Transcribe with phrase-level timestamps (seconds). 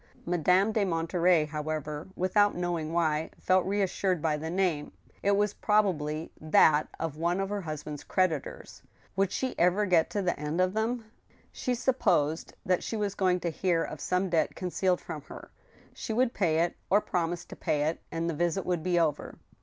[0.25, 4.91] Madame de Monterey, however, >yithout knowing why, felt reas sured by the name.
[5.21, 8.81] It was probably that of one of her husband's creditors.
[9.15, 11.05] Would she ever get to the end of them?
[11.51, 15.51] She supposed that she was going to hear of some debt concealed from her.
[15.93, 19.37] She would pay it, or promise to pay it, and the visit would be over.